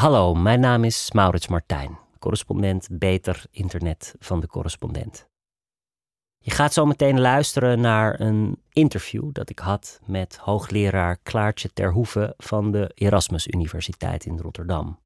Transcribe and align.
Hallo, 0.00 0.34
mijn 0.34 0.60
naam 0.60 0.84
is 0.84 1.12
Maurits 1.12 1.48
Martijn, 1.48 1.98
correspondent 2.18 2.88
Beter 2.92 3.44
Internet 3.50 4.14
van 4.18 4.40
de 4.40 4.46
correspondent. 4.46 5.28
Je 6.38 6.50
gaat 6.50 6.72
zo 6.72 6.86
meteen 6.86 7.20
luisteren 7.20 7.80
naar 7.80 8.20
een 8.20 8.62
interview 8.68 9.32
dat 9.32 9.50
ik 9.50 9.58
had 9.58 10.00
met 10.06 10.36
hoogleraar 10.36 11.16
Klaartje 11.22 11.72
Terhoeven 11.72 12.34
van 12.36 12.70
de 12.70 12.90
Erasmus 12.94 13.46
Universiteit 13.46 14.24
in 14.24 14.38
Rotterdam. 14.38 14.98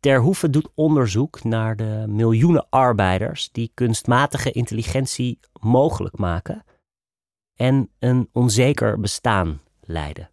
Terhoeven 0.00 0.50
doet 0.50 0.70
onderzoek 0.74 1.44
naar 1.44 1.76
de 1.76 2.04
miljoenen 2.08 2.66
arbeiders 2.68 3.50
die 3.52 3.70
kunstmatige 3.74 4.50
intelligentie 4.50 5.38
mogelijk 5.60 6.18
maken 6.18 6.64
en 7.54 7.90
een 7.98 8.28
onzeker 8.32 9.00
bestaan 9.00 9.60
leiden. 9.80 10.30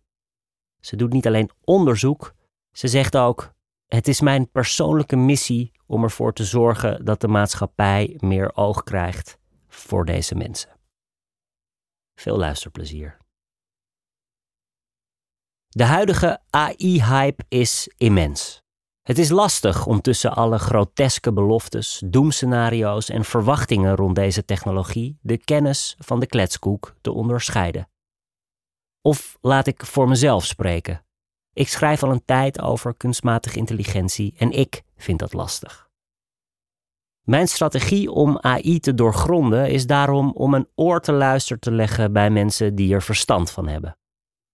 Ze 0.79 0.95
doet 0.95 1.13
niet 1.13 1.27
alleen 1.27 1.49
onderzoek, 1.63 2.35
ze 2.77 2.87
zegt 2.87 3.17
ook: 3.17 3.53
Het 3.87 4.07
is 4.07 4.21
mijn 4.21 4.51
persoonlijke 4.51 5.15
missie 5.15 5.71
om 5.85 6.03
ervoor 6.03 6.33
te 6.33 6.43
zorgen 6.43 7.05
dat 7.05 7.21
de 7.21 7.27
maatschappij 7.27 8.17
meer 8.19 8.55
oog 8.55 8.83
krijgt 8.83 9.37
voor 9.67 10.05
deze 10.05 10.35
mensen. 10.35 10.69
Veel 12.15 12.37
luisterplezier. 12.37 13.17
De 15.67 15.83
huidige 15.83 16.41
AI-hype 16.49 17.43
is 17.47 17.93
immens. 17.97 18.61
Het 19.01 19.17
is 19.17 19.29
lastig 19.29 19.85
om 19.85 20.01
tussen 20.01 20.33
alle 20.33 20.59
groteske 20.59 21.33
beloftes, 21.33 22.03
doemscenario's 22.05 23.09
en 23.09 23.23
verwachtingen 23.23 23.95
rond 23.95 24.15
deze 24.15 24.45
technologie 24.45 25.17
de 25.21 25.37
kennis 25.37 25.95
van 25.99 26.19
de 26.19 26.27
kletskoek 26.27 26.95
te 27.01 27.11
onderscheiden. 27.11 27.89
Of 29.01 29.37
laat 29.41 29.67
ik 29.67 29.85
voor 29.85 30.07
mezelf 30.07 30.45
spreken. 30.45 31.06
Ik 31.57 31.67
schrijf 31.67 32.03
al 32.03 32.11
een 32.11 32.25
tijd 32.25 32.61
over 32.61 32.93
kunstmatige 32.97 33.57
intelligentie 33.57 34.33
en 34.37 34.51
ik 34.51 34.83
vind 34.95 35.19
dat 35.19 35.33
lastig. 35.33 35.89
Mijn 37.21 37.47
strategie 37.47 38.11
om 38.11 38.37
AI 38.39 38.79
te 38.79 38.93
doorgronden 38.93 39.69
is 39.69 39.87
daarom 39.87 40.31
om 40.31 40.53
een 40.53 40.67
oor 40.75 41.01
te 41.01 41.11
luisteren 41.11 41.59
te 41.59 41.71
leggen 41.71 42.13
bij 42.13 42.29
mensen 42.29 42.75
die 42.75 42.93
er 42.93 43.01
verstand 43.01 43.51
van 43.51 43.67
hebben. 43.67 43.97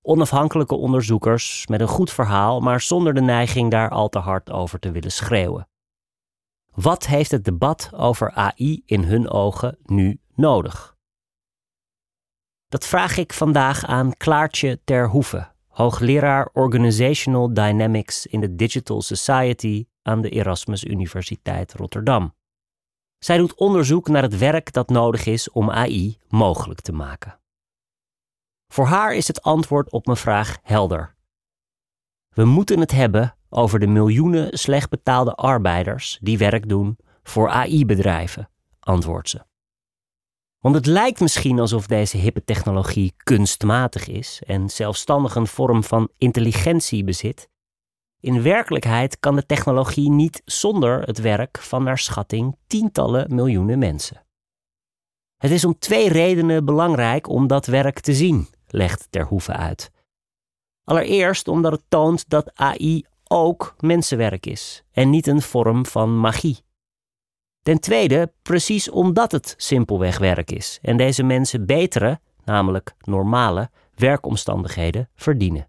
Onafhankelijke 0.02 0.76
onderzoekers 0.76 1.68
met 1.68 1.82
een 1.82 1.88
goed 1.88 2.12
verhaal, 2.12 2.60
maar 2.60 2.82
zonder 2.82 3.14
de 3.14 3.22
neiging 3.22 3.72
daar 3.72 3.90
al 3.90 4.10
te 4.10 4.20
hard 4.20 4.52
over 4.52 4.80
te 4.80 4.92
willen 4.92 5.12
schreeuwen. 5.12 5.67
Wat 6.72 7.08
heeft 7.08 7.32
het 7.32 7.45
debat 7.45 7.90
over 7.94 8.32
AI 8.32 8.82
in 8.86 9.04
hun 9.04 9.30
ogen 9.30 9.78
nu 9.86 10.20
nodig? 10.36 10.95
Dat 12.67 12.86
vraag 12.86 13.17
ik 13.17 13.34
vandaag 13.34 13.86
aan 13.86 14.17
Klaartje 14.17 14.82
Terhoeven, 14.84 15.53
hoogleraar 15.74 16.50
Organizational 16.54 17.54
Dynamics 17.54 18.26
in 18.26 18.40
de 18.40 18.56
Digital 18.56 19.02
Society 19.02 19.86
aan 20.02 20.22
de 20.22 20.30
Erasmus 20.30 20.84
Universiteit 20.84 21.74
Rotterdam. 21.74 22.36
Zij 23.18 23.38
doet 23.38 23.56
onderzoek 23.56 24.08
naar 24.08 24.22
het 24.22 24.38
werk 24.38 24.74
dat 24.74 24.90
nodig 24.90 25.26
is 25.26 25.50
om 25.52 25.70
AI 25.70 26.18
mogelijk 26.28 26.82
te 26.82 26.92
maken. 26.92 27.40
Voor 28.68 28.86
haar 28.86 29.16
is 29.16 29.28
het 29.28 29.42
antwoord 29.42 29.92
op 29.92 30.06
mijn 30.06 30.18
vraag 30.18 30.58
helder. 30.64 31.16
We 32.30 32.46
moeten 32.46 32.80
het 32.80 32.92
hebben 32.92 33.36
over 33.50 33.80
de 33.80 33.88
miljoenen 33.88 34.58
slecht 34.58 34.90
betaalde 34.90 35.36
arbeiders 35.36 36.18
die 36.22 36.38
werk 36.38 36.70
doen 36.70 36.98
voor 37.24 37.50
AI-bedrijven, 37.50 38.50
antwoordt 38.80 39.30
ze. 39.30 39.46
Want 40.64 40.75
het 40.75 40.86
lijkt 40.86 41.19
misschien 41.19 41.59
alsof 41.59 41.88
deze 41.88 42.17
hippe 42.17 42.44
technologie 42.44 43.14
kunstmatig 43.17 44.08
is 44.08 44.42
en 44.45 44.70
zelfstandig 44.70 45.36
een 45.36 45.47
vorm 45.47 45.83
van 45.83 46.09
intelligentie 46.17 47.03
bezit. 47.03 47.50
In 48.20 48.42
werkelijkheid 48.42 49.20
kan 49.20 49.36
de 49.36 49.45
technologie 49.45 50.09
niet 50.09 50.42
zonder 50.45 51.02
het 51.02 51.20
werk 51.20 51.58
van 51.58 51.83
naar 51.83 51.97
schatting 51.97 52.55
tientallen 52.67 53.36
miljoenen 53.36 53.80
mensen. 53.80 54.25
Het 55.38 55.52
is 55.52 55.66
om 55.66 55.80
twee 55.80 56.09
redenen 56.09 56.65
belangrijk 56.65 57.30
om 57.30 57.48
dat 57.48 57.65
werk 57.65 57.99
te 57.99 58.14
zien, 58.14 58.48
legt 58.67 59.08
Terhoeven 59.09 59.58
uit. 59.58 59.92
Allereerst 60.83 61.48
omdat 61.48 61.71
het 61.71 61.83
toont 61.88 62.30
dat 62.30 62.52
AI 62.55 63.05
ook 63.23 63.76
mensenwerk 63.80 64.45
is 64.45 64.83
en 64.92 65.09
niet 65.09 65.27
een 65.27 65.42
vorm 65.42 65.86
van 65.86 66.20
magie. 66.20 66.64
Ten 67.64 67.80
tweede, 67.80 68.32
precies 68.42 68.90
omdat 68.90 69.32
het 69.32 69.54
simpelweg 69.58 70.18
werk 70.18 70.52
is 70.52 70.80
en 70.82 70.98
deze 70.98 71.24
mensen 71.24 71.66
betere, 71.66 72.20
namelijk 72.46 72.94
normale, 73.00 73.70
werkomstandigheden 73.96 75.10
verdienen. 75.16 75.68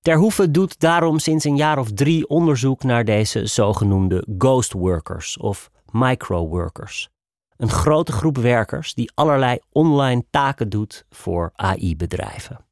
Terhoeven 0.00 0.52
doet 0.52 0.80
daarom 0.80 1.18
sinds 1.18 1.44
een 1.44 1.56
jaar 1.56 1.78
of 1.78 1.92
drie 1.92 2.28
onderzoek 2.28 2.82
naar 2.82 3.04
deze 3.04 3.46
zogenoemde 3.46 4.26
ghost 4.38 4.72
workers 4.72 5.38
of 5.38 5.70
microworkers. 5.90 7.08
Een 7.56 7.70
grote 7.70 8.12
groep 8.12 8.38
werkers 8.38 8.94
die 8.94 9.10
allerlei 9.14 9.58
online 9.72 10.24
taken 10.30 10.68
doet 10.68 11.04
voor 11.10 11.52
AI-bedrijven. 11.54 12.64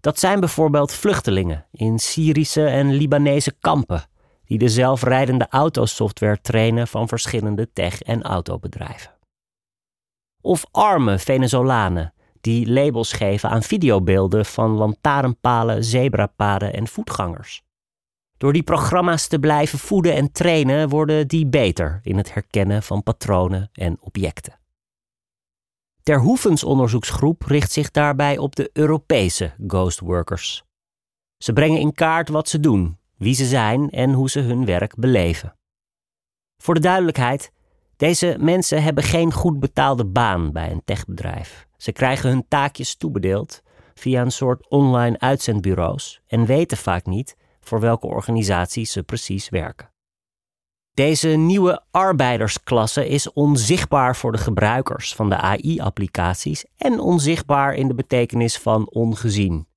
Dat 0.00 0.18
zijn 0.18 0.40
bijvoorbeeld 0.40 0.92
vluchtelingen 0.92 1.66
in 1.70 1.98
Syrische 1.98 2.66
en 2.66 2.92
Libanese 2.92 3.54
kampen 3.60 4.08
die 4.46 4.58
de 4.58 4.68
zelfrijdende 4.68 5.46
autosoftware 5.48 6.40
trainen 6.40 6.88
van 6.88 7.08
verschillende 7.08 7.72
tech- 7.72 8.02
en 8.02 8.22
autobedrijven. 8.22 9.14
Of 10.40 10.64
arme 10.70 11.18
Venezolanen 11.18 12.14
die 12.40 12.72
labels 12.72 13.12
geven 13.12 13.50
aan 13.50 13.62
videobeelden 13.62 14.46
van 14.46 14.70
lantaarnpalen, 14.70 15.84
zebrapaden 15.84 16.72
en 16.72 16.86
voetgangers. 16.86 17.64
Door 18.36 18.52
die 18.52 18.62
programma's 18.62 19.26
te 19.26 19.38
blijven 19.38 19.78
voeden 19.78 20.14
en 20.14 20.32
trainen 20.32 20.88
worden 20.88 21.28
die 21.28 21.46
beter 21.46 22.00
in 22.02 22.16
het 22.16 22.34
herkennen 22.34 22.82
van 22.82 23.02
patronen 23.02 23.70
en 23.72 23.96
objecten. 24.00 24.58
Ter 26.02 26.20
Hoevens 26.20 26.64
onderzoeksgroep 26.64 27.42
richt 27.42 27.72
zich 27.72 27.90
daarbij 27.90 28.38
op 28.38 28.56
de 28.56 28.70
Europese 28.72 29.52
ghost 29.66 30.00
workers. 30.00 30.64
Ze 31.36 31.52
brengen 31.52 31.80
in 31.80 31.92
kaart 31.92 32.28
wat 32.28 32.48
ze 32.48 32.60
doen, 32.60 32.98
wie 33.16 33.34
ze 33.34 33.44
zijn 33.44 33.90
en 33.90 34.12
hoe 34.12 34.30
ze 34.30 34.40
hun 34.40 34.64
werk 34.64 34.96
beleven. 34.96 35.56
Voor 36.62 36.74
de 36.74 36.80
duidelijkheid, 36.80 37.52
deze 37.96 38.36
mensen 38.40 38.82
hebben 38.82 39.04
geen 39.04 39.32
goed 39.32 39.60
betaalde 39.60 40.04
baan 40.04 40.52
bij 40.52 40.70
een 40.70 40.84
techbedrijf. 40.84 41.66
Ze 41.76 41.92
krijgen 41.92 42.30
hun 42.30 42.48
taakjes 42.48 42.96
toebedeeld 42.96 43.62
via 43.94 44.22
een 44.22 44.32
soort 44.32 44.68
online 44.68 45.18
uitzendbureaus 45.18 46.20
en 46.26 46.46
weten 46.46 46.76
vaak 46.76 47.06
niet 47.06 47.36
voor 47.60 47.80
welke 47.80 48.06
organisaties 48.06 48.92
ze 48.92 49.02
precies 49.02 49.48
werken. 49.48 49.90
Deze 50.94 51.28
nieuwe 51.28 51.82
arbeidersklasse 51.90 53.08
is 53.08 53.32
onzichtbaar 53.32 54.16
voor 54.16 54.32
de 54.32 54.38
gebruikers 54.38 55.14
van 55.14 55.28
de 55.28 55.36
AI-applicaties 55.36 56.64
en 56.76 57.00
onzichtbaar 57.00 57.74
in 57.74 57.88
de 57.88 57.94
betekenis 57.94 58.58
van 58.58 58.90
ongezien. 58.90 59.68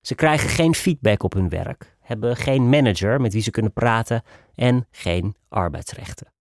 Ze 0.00 0.14
krijgen 0.14 0.48
geen 0.48 0.74
feedback 0.74 1.22
op 1.22 1.32
hun 1.32 1.48
werk, 1.48 1.95
hebben 2.06 2.36
geen 2.36 2.68
manager 2.68 3.20
met 3.20 3.32
wie 3.32 3.42
ze 3.42 3.50
kunnen 3.50 3.72
praten 3.72 4.22
en 4.54 4.86
geen 4.90 5.36
arbeidsrechten. 5.48 6.32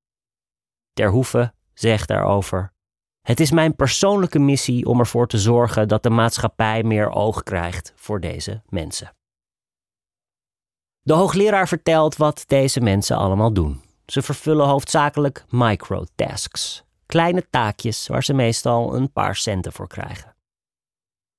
Terhoeven 0.93 1.53
zegt 1.73 2.07
daarover: 2.07 2.73
Het 3.21 3.39
is 3.39 3.51
mijn 3.51 3.75
persoonlijke 3.75 4.39
missie 4.39 4.85
om 4.85 4.99
ervoor 4.99 5.27
te 5.27 5.37
zorgen 5.37 5.87
dat 5.87 6.03
de 6.03 6.09
maatschappij 6.09 6.83
meer 6.83 7.09
oog 7.09 7.43
krijgt 7.43 7.93
voor 7.95 8.19
deze 8.19 8.61
mensen. 8.69 9.15
De 11.01 11.13
hoogleraar 11.13 11.67
vertelt 11.67 12.15
wat 12.15 12.43
deze 12.47 12.81
mensen 12.81 13.17
allemaal 13.17 13.53
doen. 13.53 13.81
Ze 14.05 14.21
vervullen 14.21 14.67
hoofdzakelijk 14.67 15.45
microtasks, 15.49 16.83
kleine 17.05 17.49
taakjes 17.49 18.07
waar 18.07 18.23
ze 18.23 18.33
meestal 18.33 18.95
een 18.95 19.11
paar 19.11 19.35
centen 19.35 19.73
voor 19.73 19.87
krijgen. 19.87 20.34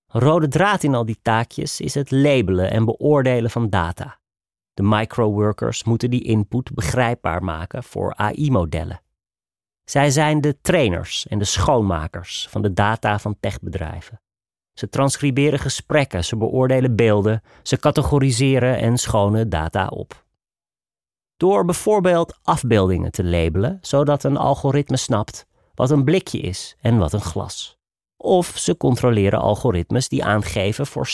Rode 0.06 0.48
draad 0.48 0.82
in 0.82 0.94
al 0.94 1.04
die 1.04 1.18
taakjes 1.22 1.80
is 1.80 1.94
het 1.94 2.10
labelen 2.10 2.70
en 2.70 2.84
beoordelen 2.84 3.50
van 3.50 3.70
data. 3.70 4.18
De 4.74 4.82
microworkers 4.82 5.84
moeten 5.84 6.10
die 6.10 6.24
input 6.24 6.74
begrijpbaar 6.74 7.44
maken 7.44 7.84
voor 7.84 8.14
AI-modellen. 8.14 9.00
Zij 9.84 10.10
zijn 10.10 10.40
de 10.40 10.60
trainers 10.60 11.26
en 11.26 11.38
de 11.38 11.44
schoonmakers 11.44 12.46
van 12.50 12.62
de 12.62 12.72
data 12.72 13.18
van 13.18 13.36
techbedrijven. 13.40 14.20
Ze 14.72 14.88
transcriberen 14.88 15.58
gesprekken, 15.58 16.24
ze 16.24 16.36
beoordelen 16.36 16.96
beelden, 16.96 17.42
ze 17.62 17.78
categoriseren 17.78 18.78
en 18.78 18.98
schonen 18.98 19.48
data 19.48 19.86
op. 19.86 20.24
Door 21.36 21.64
bijvoorbeeld 21.64 22.38
afbeeldingen 22.42 23.12
te 23.12 23.24
labelen, 23.24 23.78
zodat 23.80 24.24
een 24.24 24.36
algoritme 24.36 24.96
snapt 24.96 25.46
wat 25.74 25.90
een 25.90 26.04
blikje 26.04 26.38
is 26.38 26.76
en 26.80 26.98
wat 26.98 27.12
een 27.12 27.20
glas. 27.20 27.78
Of 28.26 28.52
ze 28.58 28.76
controleren 28.76 29.40
algoritmes 29.40 30.08
die 30.08 30.24
aangeven 30.24 30.86
voor 30.86 31.08
60% 31.08 31.10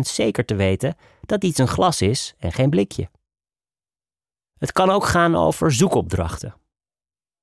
zeker 0.00 0.44
te 0.44 0.54
weten 0.54 0.96
dat 1.20 1.44
iets 1.44 1.58
een 1.58 1.68
glas 1.68 2.02
is 2.02 2.34
en 2.38 2.52
geen 2.52 2.70
blikje. 2.70 3.10
Het 4.58 4.72
kan 4.72 4.90
ook 4.90 5.04
gaan 5.04 5.36
over 5.36 5.72
zoekopdrachten. 5.72 6.54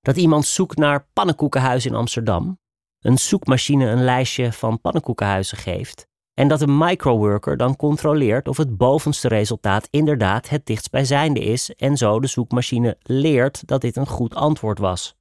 Dat 0.02 0.18
iemand 0.18 0.46
zoekt 0.46 0.78
naar 0.78 1.08
pannenkoekenhuis 1.14 1.86
in 1.86 1.96
Amsterdam 1.96 2.60
een 3.02 3.18
zoekmachine 3.18 3.86
een 3.86 4.04
lijstje 4.04 4.54
van 4.54 4.82
pannenkoekenhuizen 4.82 5.58
geeft 5.58 6.08
En 6.34 6.48
dat 6.48 6.62
een 6.62 6.78
microworker 6.78 7.58
dan 7.58 7.76
controleert 7.76 8.48
of 8.48 8.58
het 8.58 8.78
bovenste 8.78 9.28
resultaat 9.28 9.88
inderdaad 9.92 10.50
het 10.50 10.66
dichtstbijzijnde 10.66 11.40
is 11.40 11.76
en 11.76 11.98
zo 11.98 12.20
de 12.20 12.28
zoekmachine 12.28 12.98
leert 13.02 13.68
dat 13.68 13.82
dit 13.82 13.96
een 13.96 14.08
goed 14.08 14.36
antwoord 14.36 14.80
was. 14.80 15.17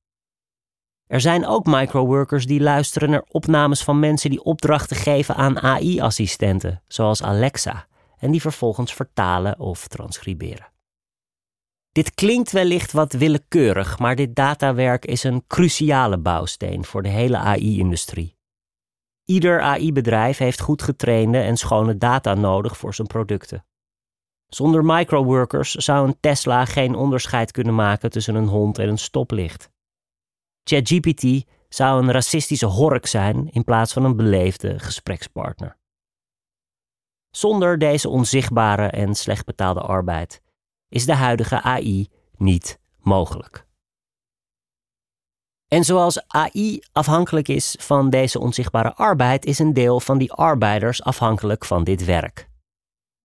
Er 1.06 1.20
zijn 1.20 1.46
ook 1.46 1.66
microworkers 1.66 2.46
die 2.46 2.60
luisteren 2.60 3.10
naar 3.10 3.24
opnames 3.28 3.84
van 3.84 3.98
mensen 3.98 4.30
die 4.30 4.44
opdrachten 4.44 4.96
geven 4.96 5.34
aan 5.34 5.60
AI-assistenten, 5.60 6.82
zoals 6.86 7.22
Alexa, 7.22 7.86
en 8.18 8.30
die 8.30 8.40
vervolgens 8.40 8.94
vertalen 8.94 9.58
of 9.58 9.88
transcriberen. 9.88 10.72
Dit 11.92 12.14
klinkt 12.14 12.52
wellicht 12.52 12.92
wat 12.92 13.12
willekeurig, 13.12 13.98
maar 13.98 14.16
dit 14.16 14.34
datawerk 14.34 15.04
is 15.04 15.24
een 15.24 15.44
cruciale 15.46 16.18
bouwsteen 16.18 16.84
voor 16.84 17.02
de 17.02 17.08
hele 17.08 17.36
AI-industrie. 17.36 18.36
Ieder 19.24 19.60
AI-bedrijf 19.60 20.38
heeft 20.38 20.60
goed 20.60 20.82
getrainde 20.82 21.38
en 21.38 21.56
schone 21.56 21.96
data 21.96 22.34
nodig 22.34 22.76
voor 22.76 22.94
zijn 22.94 23.06
producten. 23.06 23.64
Zonder 24.46 24.84
microworkers 24.84 25.74
zou 25.74 26.06
een 26.06 26.16
Tesla 26.20 26.64
geen 26.64 26.94
onderscheid 26.94 27.50
kunnen 27.50 27.74
maken 27.74 28.10
tussen 28.10 28.34
een 28.34 28.48
hond 28.48 28.78
en 28.78 28.88
een 28.88 28.98
stoplicht. 28.98 29.70
ChatGPT 30.68 31.44
zou 31.68 32.02
een 32.02 32.12
racistische 32.12 32.66
hork 32.66 33.06
zijn 33.06 33.50
in 33.50 33.64
plaats 33.64 33.92
van 33.92 34.04
een 34.04 34.16
beleefde 34.16 34.78
gesprekspartner. 34.78 35.76
Zonder 37.30 37.78
deze 37.78 38.08
onzichtbare 38.08 38.86
en 38.86 39.14
slecht 39.14 39.44
betaalde 39.44 39.80
arbeid 39.80 40.42
is 40.88 41.06
de 41.06 41.14
huidige 41.14 41.62
AI 41.62 42.08
niet 42.36 42.78
mogelijk. 42.98 43.66
En 45.68 45.84
zoals 45.84 46.28
AI 46.28 46.80
afhankelijk 46.92 47.48
is 47.48 47.76
van 47.78 48.10
deze 48.10 48.40
onzichtbare 48.40 48.94
arbeid, 48.94 49.44
is 49.44 49.58
een 49.58 49.72
deel 49.72 50.00
van 50.00 50.18
die 50.18 50.32
arbeiders 50.32 51.02
afhankelijk 51.02 51.64
van 51.64 51.84
dit 51.84 52.04
werk. 52.04 52.48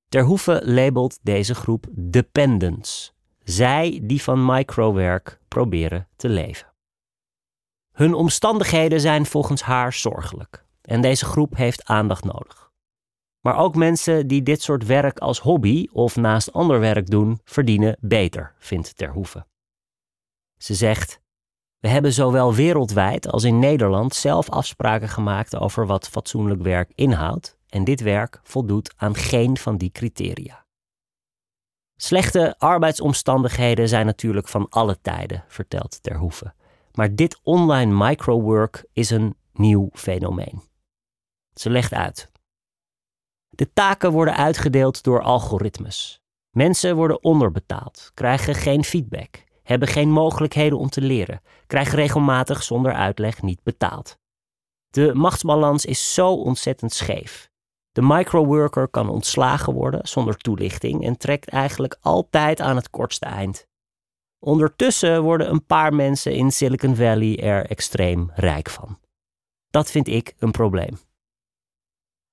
Terhoeven 0.10 0.74
labelt 0.74 1.20
deze 1.22 1.56
groep 1.56 1.86
dependents, 1.92 3.14
zij 3.44 4.00
die 4.04 4.22
van 4.22 4.46
microwerk 4.46 5.40
proberen 5.48 6.08
te 6.16 6.30
leven. 6.30 6.71
Hun 8.02 8.14
omstandigheden 8.14 9.02
zijn 9.02 9.26
volgens 9.26 9.62
haar 9.62 9.94
zorgelijk 9.94 10.66
en 10.82 11.02
deze 11.02 11.26
groep 11.26 11.56
heeft 11.56 11.86
aandacht 11.86 12.24
nodig. 12.24 12.72
Maar 13.42 13.58
ook 13.58 13.76
mensen 13.76 14.28
die 14.28 14.44
dit 14.44 14.62
soort 14.62 14.86
werk 14.86 15.20
als 15.20 15.40
hobby 15.40 15.88
of 15.92 16.16
naast 16.16 16.54
ander 16.54 16.80
werk 16.80 17.10
doen, 17.10 17.40
verdienen 17.44 17.98
beter, 18.00 18.54
vindt 18.58 18.98
Terhoeven. 18.98 19.48
Ze 20.58 20.74
zegt: 20.74 21.22
We 21.80 21.88
hebben 21.88 22.14
zowel 22.14 22.54
wereldwijd 22.54 23.28
als 23.28 23.44
in 23.44 23.60
Nederland 23.60 24.16
zelf 24.16 24.50
afspraken 24.50 25.10
gemaakt 25.10 25.56
over 25.56 25.86
wat 25.86 26.10
fatsoenlijk 26.10 26.62
werk 26.62 26.92
inhoudt, 26.96 27.58
en 27.70 27.84
dit 27.84 28.02
werk 28.02 28.40
voldoet 28.44 28.94
aan 28.96 29.16
geen 29.16 29.58
van 29.58 29.78
die 29.78 29.92
criteria. 29.92 30.66
Slechte 31.96 32.56
arbeidsomstandigheden 32.58 33.90
zijn 33.90 34.06
natuurlijk 34.06 34.48
van 34.48 34.70
alle 34.70 35.02
tijden, 35.02 35.44
vertelt 35.48 36.04
Terhoeven. 36.04 36.54
Maar 36.94 37.16
dit 37.16 37.40
online 37.44 38.06
microwork 38.08 38.86
is 38.94 39.10
een 39.10 39.36
nieuw 39.54 39.90
fenomeen. 39.94 40.62
Ze 41.54 41.70
legt 41.70 41.94
uit. 41.94 42.32
De 43.50 43.74
taken 43.74 44.12
worden 44.12 44.36
uitgedeeld 44.36 45.04
door 45.04 45.22
algoritmes. 45.22 46.22
Mensen 46.50 46.96
worden 46.96 47.24
onderbetaald, 47.24 48.12
krijgen 48.14 48.56
geen 48.56 48.84
feedback, 48.84 49.44
hebben 49.64 49.88
geen 49.88 50.10
mogelijkheden 50.10 50.78
om 50.78 50.90
te 50.90 51.02
leren, 51.02 51.42
krijgen 51.68 51.96
regelmatig 51.96 52.64
zonder 52.64 52.94
uitleg 52.94 53.42
niet 53.42 53.64
betaald. 53.64 54.18
De 54.90 55.14
machtsbalans 55.14 55.86
is 55.86 56.14
zo 56.14 56.34
ontzettend 56.34 56.94
scheef. 56.94 57.50
De 57.92 58.02
microworker 58.02 58.88
kan 58.88 59.10
ontslagen 59.10 59.74
worden 59.74 60.08
zonder 60.08 60.38
toelichting 60.38 61.06
en 61.06 61.18
trekt 61.18 61.50
eigenlijk 61.50 61.98
altijd 62.02 62.62
aan 62.62 62.76
het 62.76 62.90
kortste 62.90 63.26
eind. 63.26 63.68
Ondertussen 64.44 65.24
worden 65.24 65.50
een 65.50 65.66
paar 65.66 65.94
mensen 65.94 66.34
in 66.34 66.52
Silicon 66.52 66.96
Valley 66.96 67.40
er 67.40 67.66
extreem 67.66 68.32
rijk 68.34 68.70
van. 68.70 69.00
Dat 69.70 69.92
vind 69.92 70.08
ik 70.08 70.36
een 70.40 70.52
probleem. 70.52 71.00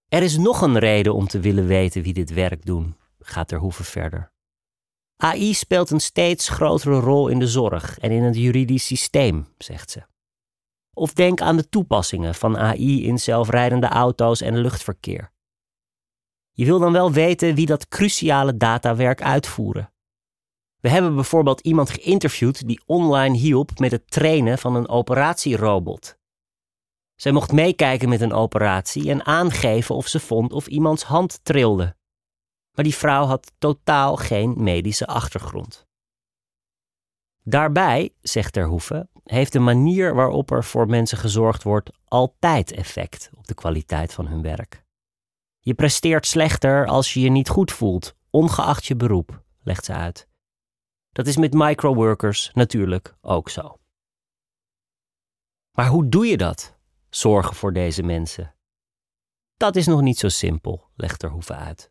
Er 0.09 0.23
is 0.23 0.37
nog 0.37 0.61
een 0.61 0.79
reden 0.79 1.15
om 1.15 1.27
te 1.27 1.41
willen 1.41 1.67
weten 1.67 2.03
wie 2.03 2.13
dit 2.13 2.33
werk 2.33 2.65
doen, 2.65 2.97
gaat 3.19 3.51
er 3.51 3.59
hoeven 3.59 3.85
verder. 3.85 4.33
AI 5.17 5.55
speelt 5.55 5.91
een 5.91 6.01
steeds 6.01 6.49
grotere 6.49 7.01
rol 7.01 7.29
in 7.29 7.39
de 7.39 7.47
zorg 7.47 7.99
en 7.99 8.11
in 8.11 8.23
het 8.23 8.37
juridisch 8.37 8.87
systeem, 8.87 9.49
zegt 9.59 9.91
ze. 9.91 10.03
Of 10.93 11.13
denk 11.13 11.41
aan 11.41 11.57
de 11.57 11.69
toepassingen 11.69 12.35
van 12.35 12.59
AI 12.59 13.07
in 13.07 13.19
zelfrijdende 13.19 13.87
auto's 13.87 14.41
en 14.41 14.59
luchtverkeer. 14.59 15.33
Je 16.51 16.65
wil 16.65 16.79
dan 16.79 16.93
wel 16.93 17.13
weten 17.13 17.55
wie 17.55 17.67
dat 17.67 17.89
cruciale 17.89 18.57
datawerk 18.57 19.23
uitvoeren. 19.23 19.93
We 20.81 20.89
hebben 20.89 21.15
bijvoorbeeld 21.15 21.61
iemand 21.61 21.91
geïnterviewd 21.91 22.67
die 22.67 22.83
online 22.87 23.37
hielp 23.37 23.79
met 23.79 23.91
het 23.91 24.11
trainen 24.11 24.59
van 24.59 24.75
een 24.75 24.89
operatierobot. 24.89 26.17
Zij 27.15 27.33
mocht 27.33 27.53
meekijken 27.53 28.09
met 28.09 28.21
een 28.21 28.33
operatie 28.33 29.11
en 29.11 29.27
aangeven 29.27 29.95
of 29.95 30.07
ze 30.07 30.21
vond 30.21 30.53
of 30.53 30.67
iemands 30.67 31.03
hand 31.03 31.41
trilde. 31.43 31.97
Maar 32.73 32.85
die 32.85 32.95
vrouw 32.95 33.25
had 33.25 33.53
totaal 33.59 34.17
geen 34.17 34.63
medische 34.63 35.07
achtergrond. 35.07 35.87
Daarbij, 37.43 38.15
zegt 38.21 38.53
Terhoeven, 38.53 39.11
heeft 39.25 39.53
de 39.53 39.59
manier 39.59 40.15
waarop 40.15 40.51
er 40.51 40.65
voor 40.65 40.87
mensen 40.87 41.19
gezorgd 41.19 41.63
wordt 41.63 41.91
altijd 42.05 42.73
effect 42.73 43.31
op 43.37 43.47
de 43.47 43.55
kwaliteit 43.55 44.13
van 44.13 44.27
hun 44.27 44.43
werk. 44.43 44.85
Je 45.59 45.75
presteert 45.75 46.27
slechter 46.27 46.87
als 46.87 47.15
je 47.15 47.21
je 47.21 47.31
niet 47.31 47.49
goed 47.49 47.73
voelt, 47.73 48.15
ongeacht 48.31 48.87
je 48.87 48.97
beroep, 48.97 49.43
legt 49.63 49.85
ze 49.85 49.93
uit. 49.93 50.28
Dat 51.13 51.27
is 51.27 51.37
met 51.37 51.53
microworkers 51.55 52.51
natuurlijk 52.55 53.17
ook 53.21 53.49
zo. 53.49 53.79
Maar 55.73 55.87
hoe 55.87 56.09
doe 56.09 56.27
je 56.27 56.37
dat? 56.37 56.77
Zorgen 57.11 57.55
voor 57.55 57.73
deze 57.73 58.03
mensen. 58.03 58.55
Dat 59.57 59.77
is 59.77 59.87
nog 59.87 60.01
niet 60.01 60.19
zo 60.19 60.29
simpel, 60.29 60.89
legt 60.97 61.19
Terhoeven 61.19 61.57
uit. 61.59 61.91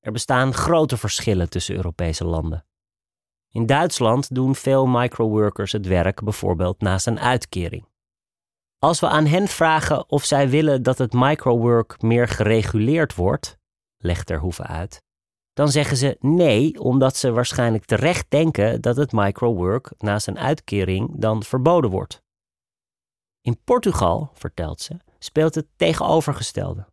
Er 0.00 0.12
bestaan 0.12 0.54
grote 0.54 0.96
verschillen 0.96 1.50
tussen 1.50 1.74
Europese 1.74 2.24
landen. 2.24 2.66
In 3.50 3.66
Duitsland 3.66 4.34
doen 4.34 4.54
veel 4.54 4.86
microworkers 4.86 5.72
het 5.72 5.86
werk 5.86 6.22
bijvoorbeeld 6.22 6.80
naast 6.80 7.06
een 7.06 7.20
uitkering. 7.20 7.88
Als 8.78 9.00
we 9.00 9.08
aan 9.08 9.26
hen 9.26 9.48
vragen 9.48 10.08
of 10.08 10.24
zij 10.24 10.48
willen 10.48 10.82
dat 10.82 10.98
het 10.98 11.12
microwork 11.12 12.02
meer 12.02 12.28
gereguleerd 12.28 13.14
wordt, 13.14 13.58
legt 13.96 14.26
Terhoeven 14.26 14.66
uit, 14.66 15.02
dan 15.54 15.68
zeggen 15.68 15.96
ze 15.96 16.16
nee, 16.20 16.80
omdat 16.80 17.16
ze 17.16 17.32
waarschijnlijk 17.32 17.84
terecht 17.84 18.30
denken 18.30 18.80
dat 18.80 18.96
het 18.96 19.12
microwork 19.12 19.92
naast 19.98 20.26
een 20.26 20.38
uitkering 20.38 21.10
dan 21.16 21.42
verboden 21.42 21.90
wordt. 21.90 22.22
In 23.40 23.60
Portugal, 23.64 24.30
vertelt 24.32 24.80
ze, 24.80 24.96
speelt 25.18 25.54
het 25.54 25.66
tegenovergestelde. 25.76 26.86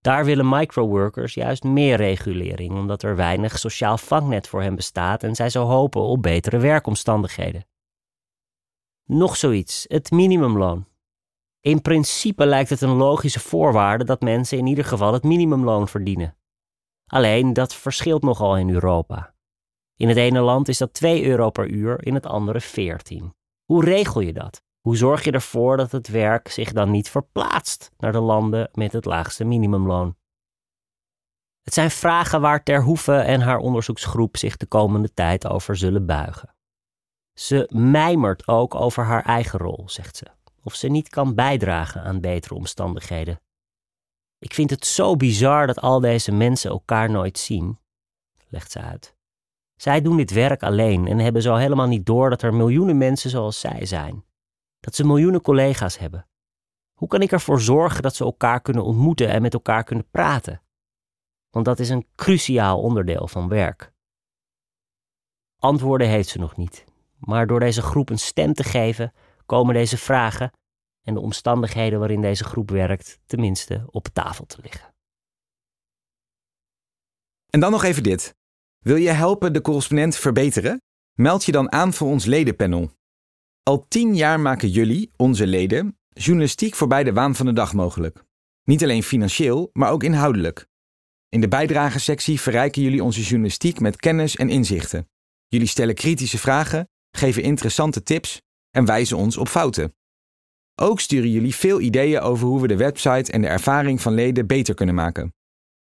Daar 0.00 0.24
willen 0.24 0.48
microworkers 0.48 1.34
juist 1.34 1.62
meer 1.62 1.96
regulering, 1.96 2.72
omdat 2.72 3.02
er 3.02 3.16
weinig 3.16 3.58
sociaal 3.58 3.98
vangnet 3.98 4.48
voor 4.48 4.62
hen 4.62 4.74
bestaat 4.74 5.22
en 5.22 5.34
zij 5.34 5.50
zo 5.50 5.64
hopen 5.64 6.00
op 6.00 6.22
betere 6.22 6.58
werkomstandigheden. 6.58 7.66
Nog 9.04 9.36
zoiets, 9.36 9.84
het 9.88 10.10
minimumloon. 10.10 10.86
In 11.60 11.82
principe 11.82 12.46
lijkt 12.46 12.70
het 12.70 12.80
een 12.80 12.96
logische 12.96 13.40
voorwaarde 13.40 14.04
dat 14.04 14.20
mensen 14.20 14.58
in 14.58 14.66
ieder 14.66 14.84
geval 14.84 15.12
het 15.12 15.22
minimumloon 15.22 15.88
verdienen. 15.88 16.36
Alleen 17.10 17.52
dat 17.52 17.74
verschilt 17.74 18.22
nogal 18.22 18.56
in 18.56 18.70
Europa. 18.70 19.34
In 19.96 20.08
het 20.08 20.16
ene 20.16 20.40
land 20.40 20.68
is 20.68 20.78
dat 20.78 20.94
2 20.94 21.24
euro 21.24 21.50
per 21.50 21.68
uur, 21.68 22.06
in 22.06 22.14
het 22.14 22.26
andere 22.26 22.60
14. 22.60 23.34
Hoe 23.64 23.84
regel 23.84 24.20
je 24.20 24.32
dat? 24.32 24.62
Hoe 24.80 24.96
zorg 24.96 25.24
je 25.24 25.30
ervoor 25.30 25.76
dat 25.76 25.92
het 25.92 26.08
werk 26.08 26.48
zich 26.48 26.72
dan 26.72 26.90
niet 26.90 27.10
verplaatst 27.10 27.90
naar 27.98 28.12
de 28.12 28.20
landen 28.20 28.68
met 28.72 28.92
het 28.92 29.04
laagste 29.04 29.44
minimumloon? 29.44 30.16
Het 31.62 31.74
zijn 31.74 31.90
vragen 31.90 32.40
waar 32.40 32.62
Terhoeve 32.62 33.14
en 33.16 33.40
haar 33.40 33.58
onderzoeksgroep 33.58 34.36
zich 34.36 34.56
de 34.56 34.66
komende 34.66 35.12
tijd 35.14 35.46
over 35.46 35.76
zullen 35.76 36.06
buigen. 36.06 36.54
Ze 37.38 37.68
mijmert 37.72 38.48
ook 38.48 38.74
over 38.74 39.04
haar 39.04 39.24
eigen 39.24 39.58
rol, 39.58 39.88
zegt 39.88 40.16
ze, 40.16 40.26
of 40.62 40.74
ze 40.74 40.88
niet 40.88 41.08
kan 41.08 41.34
bijdragen 41.34 42.02
aan 42.02 42.20
betere 42.20 42.54
omstandigheden 42.54 43.40
ik 44.40 44.54
vind 44.54 44.70
het 44.70 44.86
zo 44.86 45.16
bizar 45.16 45.66
dat 45.66 45.80
al 45.80 46.00
deze 46.00 46.32
mensen 46.32 46.70
elkaar 46.70 47.10
nooit 47.10 47.38
zien, 47.38 47.78
legt 48.48 48.70
ze 48.70 48.80
uit. 48.80 49.14
Zij 49.76 50.00
doen 50.00 50.16
dit 50.16 50.30
werk 50.30 50.62
alleen 50.62 51.06
en 51.06 51.18
hebben 51.18 51.42
zo 51.42 51.54
helemaal 51.54 51.86
niet 51.86 52.06
door 52.06 52.30
dat 52.30 52.42
er 52.42 52.54
miljoenen 52.54 52.98
mensen 52.98 53.30
zoals 53.30 53.60
zij 53.60 53.86
zijn. 53.86 54.24
Dat 54.80 54.94
ze 54.94 55.06
miljoenen 55.06 55.40
collega's 55.40 55.98
hebben. 55.98 56.28
Hoe 56.92 57.08
kan 57.08 57.22
ik 57.22 57.32
ervoor 57.32 57.60
zorgen 57.60 58.02
dat 58.02 58.14
ze 58.14 58.24
elkaar 58.24 58.60
kunnen 58.60 58.84
ontmoeten 58.84 59.28
en 59.28 59.42
met 59.42 59.54
elkaar 59.54 59.84
kunnen 59.84 60.10
praten? 60.10 60.62
Want 61.50 61.64
dat 61.64 61.78
is 61.78 61.88
een 61.88 62.06
cruciaal 62.14 62.80
onderdeel 62.80 63.28
van 63.28 63.48
werk. 63.48 63.92
Antwoorden 65.58 66.08
heeft 66.08 66.28
ze 66.28 66.38
nog 66.38 66.56
niet, 66.56 66.84
maar 67.18 67.46
door 67.46 67.60
deze 67.60 67.82
groep 67.82 68.10
een 68.10 68.18
stem 68.18 68.52
te 68.52 68.64
geven, 68.64 69.12
komen 69.46 69.74
deze 69.74 69.98
vragen 69.98 70.50
en 71.10 71.16
de 71.16 71.22
omstandigheden 71.22 71.98
waarin 71.98 72.20
deze 72.20 72.44
groep 72.44 72.70
werkt 72.70 73.20
tenminste 73.26 73.82
op 73.86 74.08
tafel 74.12 74.46
te 74.46 74.58
liggen. 74.62 74.94
En 77.50 77.60
dan 77.60 77.70
nog 77.70 77.84
even 77.84 78.02
dit. 78.02 78.34
Wil 78.78 78.96
je 78.96 79.10
helpen 79.10 79.52
de 79.52 79.60
correspondent 79.60 80.16
verbeteren? 80.16 80.82
Meld 81.12 81.44
je 81.44 81.52
dan 81.52 81.72
aan 81.72 81.92
voor 81.92 82.08
ons 82.08 82.24
ledenpanel. 82.24 82.90
Al 83.62 83.86
tien 83.88 84.16
jaar 84.16 84.40
maken 84.40 84.68
jullie, 84.68 85.10
onze 85.16 85.46
leden, 85.46 85.98
journalistiek 86.08 86.74
voorbij 86.74 87.04
de 87.04 87.12
waan 87.12 87.34
van 87.34 87.46
de 87.46 87.52
dag 87.52 87.72
mogelijk. 87.72 88.24
Niet 88.64 88.82
alleen 88.82 89.02
financieel, 89.02 89.70
maar 89.72 89.90
ook 89.90 90.02
inhoudelijk. 90.02 90.66
In 91.28 91.40
de 91.40 91.48
bijdragensectie 91.48 92.40
verrijken 92.40 92.82
jullie 92.82 93.04
onze 93.04 93.22
journalistiek 93.22 93.80
met 93.80 93.96
kennis 93.96 94.36
en 94.36 94.48
inzichten. 94.48 95.08
Jullie 95.46 95.68
stellen 95.68 95.94
kritische 95.94 96.38
vragen, 96.38 96.88
geven 97.10 97.42
interessante 97.42 98.02
tips 98.02 98.40
en 98.70 98.84
wijzen 98.84 99.16
ons 99.16 99.36
op 99.36 99.48
fouten. 99.48 99.94
Ook 100.82 101.00
sturen 101.00 101.30
jullie 101.30 101.54
veel 101.54 101.80
ideeën 101.80 102.20
over 102.20 102.46
hoe 102.46 102.60
we 102.60 102.66
de 102.66 102.76
website 102.76 103.32
en 103.32 103.40
de 103.40 103.46
ervaring 103.46 104.00
van 104.00 104.14
leden 104.14 104.46
beter 104.46 104.74
kunnen 104.74 104.94
maken. 104.94 105.34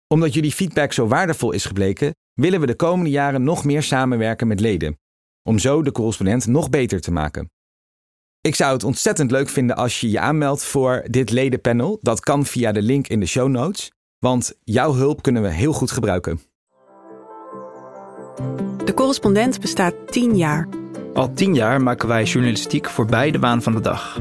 Omdat 0.06 0.34
jullie 0.34 0.52
feedback 0.52 0.92
zo 0.92 1.06
waardevol 1.06 1.52
is 1.52 1.64
gebleken, 1.64 2.14
willen 2.34 2.60
we 2.60 2.66
de 2.66 2.74
komende 2.74 3.10
jaren 3.10 3.42
nog 3.42 3.64
meer 3.64 3.82
samenwerken 3.82 4.46
met 4.46 4.60
leden, 4.60 4.98
om 5.42 5.58
zo 5.58 5.82
de 5.82 5.92
correspondent 5.92 6.46
nog 6.46 6.70
beter 6.70 7.00
te 7.00 7.10
maken. 7.10 7.50
Ik 8.40 8.54
zou 8.54 8.72
het 8.72 8.84
ontzettend 8.84 9.30
leuk 9.30 9.48
vinden 9.48 9.76
als 9.76 10.00
je 10.00 10.10
je 10.10 10.20
aanmeldt 10.20 10.64
voor 10.64 11.04
dit 11.10 11.30
ledenpanel. 11.30 11.98
Dat 12.00 12.20
kan 12.20 12.46
via 12.46 12.72
de 12.72 12.82
link 12.82 13.06
in 13.06 13.20
de 13.20 13.26
show 13.26 13.48
notes, 13.48 13.90
want 14.18 14.54
jouw 14.64 14.94
hulp 14.94 15.22
kunnen 15.22 15.42
we 15.42 15.48
heel 15.48 15.72
goed 15.72 15.90
gebruiken. 15.90 16.40
De 18.84 18.92
correspondent 18.94 19.60
bestaat 19.60 19.94
10 20.06 20.36
jaar. 20.36 20.68
Al 21.14 21.32
tien 21.32 21.54
jaar 21.54 21.82
maken 21.82 22.08
wij 22.08 22.24
journalistiek 22.24 22.90
voorbij 22.90 23.30
de 23.30 23.38
waan 23.38 23.62
van 23.62 23.72
de 23.72 23.80
dag. 23.80 24.20